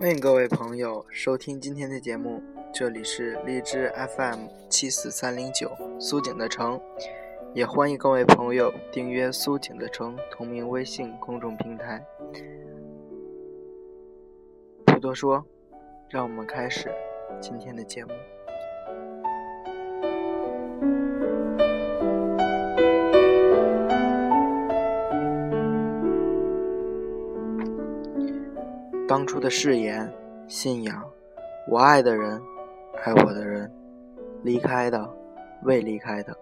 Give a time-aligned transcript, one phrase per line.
[0.00, 6.80] 欢迎各位朋友收听今天的节目，这里是荔枝 FM 七四三零九苏景的城，
[7.52, 12.02] 也欢迎各位朋友订阅苏景的城同名微信公众平台。
[14.86, 15.44] 不多说，
[16.08, 16.90] 让我们开始
[17.40, 18.12] 今天的节目。
[29.18, 30.08] 当初的誓言、
[30.46, 31.04] 信仰，
[31.66, 32.40] 我爱的人，
[33.04, 33.68] 爱我的人，
[34.44, 35.10] 离开的，
[35.64, 36.32] 未离开的，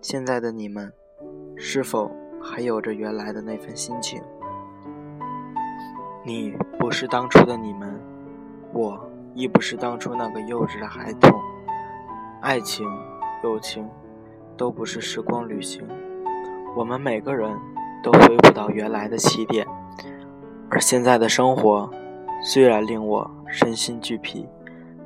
[0.00, 0.92] 现在的你们，
[1.56, 2.08] 是否
[2.40, 4.22] 还有着原来的那份心情？
[6.24, 8.00] 你不是当初的你们，
[8.72, 11.32] 我亦不是当初那个幼稚的孩童。
[12.40, 12.86] 爱情、
[13.42, 13.90] 友情，
[14.56, 15.84] 都不是时光旅行，
[16.76, 17.52] 我们每个人
[18.04, 19.66] 都回不到原来的起点。
[20.70, 21.90] 而现在的生活，
[22.42, 24.46] 虽然令我身心俱疲，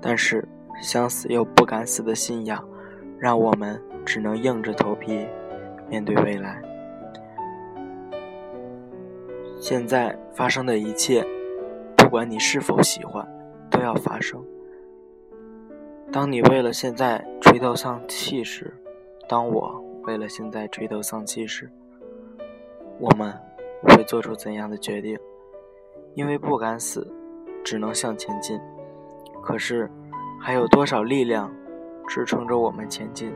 [0.00, 0.46] 但是
[0.82, 2.66] 想死又不敢死的信仰，
[3.18, 5.26] 让我们只能硬着头皮
[5.88, 6.60] 面对未来。
[9.60, 11.24] 现在发生的一切，
[11.96, 13.24] 不管你是否喜欢，
[13.70, 14.44] 都要发生。
[16.10, 18.74] 当你为了现在垂头丧气时，
[19.28, 21.70] 当我为了现在垂头丧气时，
[22.98, 23.32] 我们
[23.82, 25.16] 会做出怎样的决定？
[26.14, 27.06] 因为不敢死，
[27.64, 28.60] 只能向前进。
[29.42, 29.90] 可是，
[30.40, 31.50] 还有多少力量
[32.06, 33.32] 支撑着我们前进？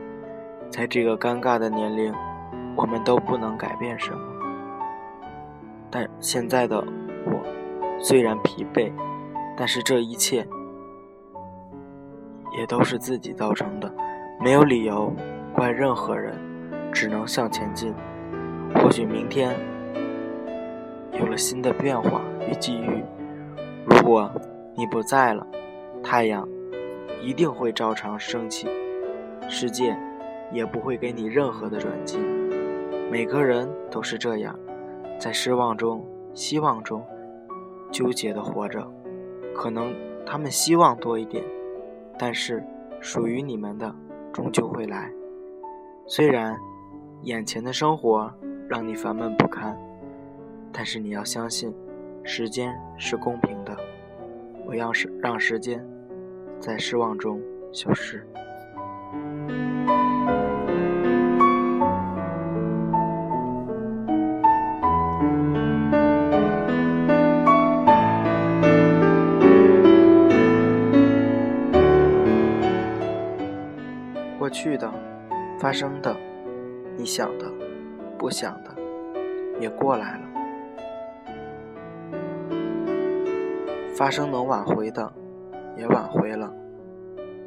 [0.69, 2.13] 在这个尴尬的年龄，
[2.75, 4.19] 我们都不能改变什么。
[5.89, 6.77] 但现在的
[7.25, 7.41] 我，
[7.99, 8.91] 虽然疲惫，
[9.55, 10.45] 但是这一切
[12.57, 13.91] 也都是自己造成的，
[14.39, 15.11] 没有理由
[15.53, 16.37] 怪任何人，
[16.91, 17.93] 只能向前进。
[18.75, 19.57] 或许明天
[21.13, 22.21] 有了新的变化。
[22.47, 23.03] 与机遇，
[23.85, 24.31] 如果
[24.75, 25.45] 你不在了，
[26.03, 26.47] 太阳
[27.21, 28.67] 一定会照常升起，
[29.49, 29.97] 世界
[30.51, 32.17] 也不会给你任何的转机。
[33.11, 34.57] 每个人都是这样，
[35.19, 37.03] 在失望中、希望中
[37.91, 38.87] 纠结的活着。
[39.55, 39.93] 可能
[40.25, 41.43] 他们希望多一点，
[42.17, 42.63] 但是
[43.01, 43.93] 属于你们的
[44.31, 45.11] 终究会来。
[46.05, 46.55] 虽然
[47.23, 48.31] 眼前的生活
[48.69, 49.75] 让你烦闷不堪，
[50.71, 51.73] 但是你要相信。
[52.29, 53.75] 时间是公平的，
[54.65, 55.81] 我要是让时间
[56.59, 58.21] 在失望中消失。
[74.37, 74.91] 过去的、
[75.57, 76.13] 发生的、
[76.97, 77.49] 你想的、
[78.17, 78.75] 不想的，
[79.61, 80.26] 也过来了。
[83.97, 85.11] 发生能挽回的，
[85.75, 86.53] 也挽回了；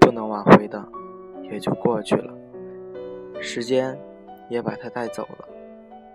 [0.01, 0.85] 不能挽回的，
[1.43, 2.35] 也就过去了。
[3.41, 3.97] 时间
[4.49, 5.49] 也把它带走了。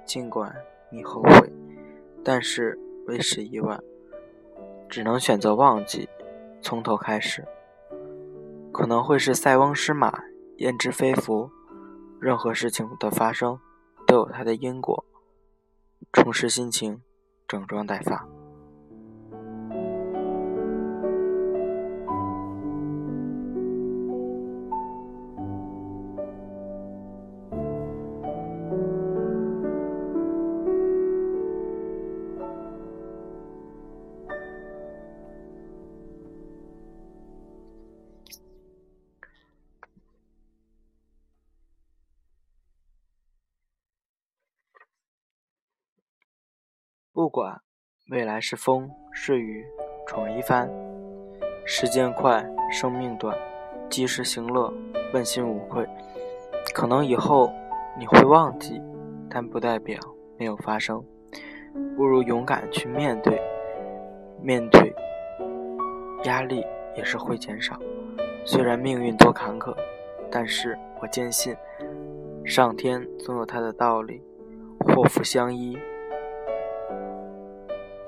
[0.03, 0.53] 尽管
[0.91, 1.49] 你后悔，
[2.21, 3.81] 但是为时已晚，
[4.89, 6.09] 只能选择忘记，
[6.61, 7.45] 从头开始。
[8.73, 10.21] 可能会是塞翁失马，
[10.57, 11.49] 焉知非福。
[12.19, 13.57] 任何事情的发生，
[14.05, 15.05] 都有它的因果。
[16.11, 17.01] 重拾心情，
[17.47, 18.27] 整装待发。
[47.25, 47.59] 不管
[48.11, 49.65] 未来是风是雨，
[50.05, 50.69] 闯一番。
[51.65, 53.35] 时间快，生命短，
[53.89, 54.71] 及时行乐，
[55.11, 55.83] 问心无愧。
[56.71, 57.51] 可能以后
[57.97, 58.79] 你会忘记，
[59.27, 59.99] 但不代表
[60.37, 61.03] 没有发生。
[61.97, 63.41] 不如勇敢去面对，
[64.39, 64.93] 面对
[66.25, 66.63] 压力
[66.95, 67.75] 也是会减少。
[68.45, 69.75] 虽然命运多坎坷，
[70.29, 71.55] 但是我坚信，
[72.45, 74.21] 上天总有他的道理，
[74.81, 75.75] 祸福相依。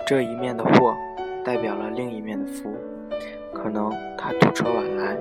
[0.07, 0.95] 这一面的祸，
[1.44, 2.74] 代表了另一面的福。
[3.54, 5.18] 可能他堵车晚来，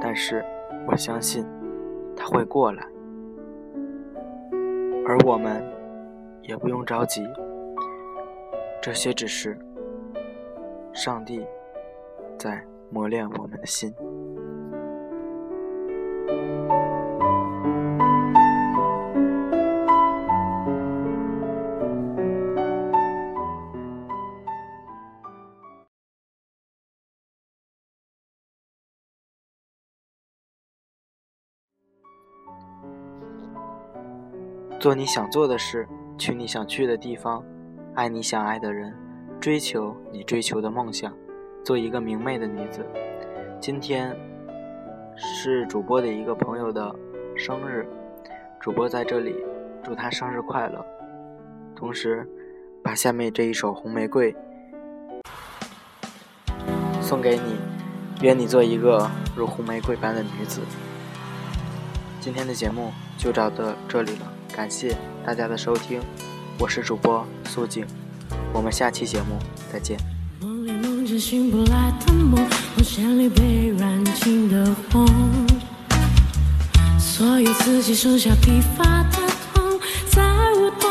[0.00, 0.44] 但是
[0.86, 1.44] 我相信
[2.16, 2.86] 他会过来。
[5.04, 5.64] 而我们
[6.42, 7.26] 也不用着急，
[8.80, 9.58] 这些只是
[10.92, 11.44] 上帝
[12.38, 13.92] 在磨练我们的心。
[34.84, 35.88] 做你想做的事，
[36.18, 37.42] 去你想去的地方，
[37.94, 38.92] 爱你想爱的人，
[39.40, 41.10] 追求你追求的梦想，
[41.64, 42.84] 做一个明媚的女子。
[43.58, 44.14] 今天
[45.16, 46.94] 是主播的一个朋友的
[47.34, 47.88] 生日，
[48.60, 49.34] 主播在这里
[49.82, 50.84] 祝他生日快乐，
[51.74, 52.28] 同时
[52.82, 54.34] 把下面这一首《红玫瑰》
[57.00, 57.56] 送给你，
[58.20, 60.60] 愿你做一个如红玫瑰般的女子。
[62.20, 64.33] 今天的节目就到的这里了。
[64.54, 64.96] 感谢
[65.26, 66.00] 大家的收听，
[66.60, 67.84] 我是主播苏静，
[68.52, 69.36] 我们下期节目
[69.72, 69.98] 再见。
[70.40, 72.36] 梦里梦见醒不来的梦，
[72.76, 75.04] 红线里被染尽的红，
[77.00, 79.18] 所有自己剩下疲乏的
[79.52, 80.22] 痛，在
[80.52, 80.88] 无动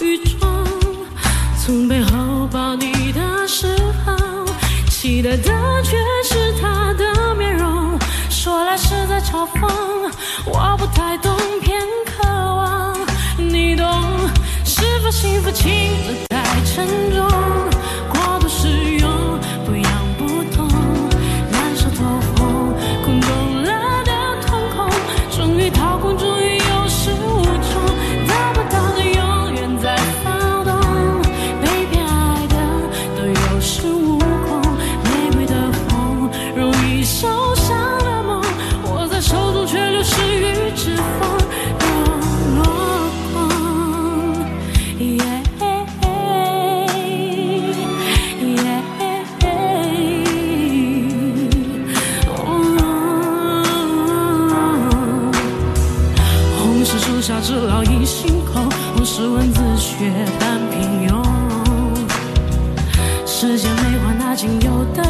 [0.00, 0.64] 于衷。
[1.62, 3.76] 从背后抱你的时
[4.06, 4.16] 候，
[4.88, 7.98] 期待的却是他的面容，
[8.30, 9.70] 说来是在嘲讽，
[10.46, 11.31] 我不太懂。
[15.22, 15.70] 幸福轻
[16.08, 16.84] 了太沉
[17.14, 17.31] 重，
[63.42, 65.02] 时间美化那仅有的